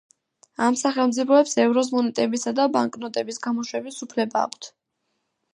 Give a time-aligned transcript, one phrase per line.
[0.67, 4.75] ამ სახელმწიფოებს ევროს მონეტებისა და ბანკნოტების გამოშვების უფლება აქვთ.